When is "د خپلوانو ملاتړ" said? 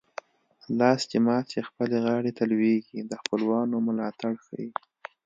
3.09-4.33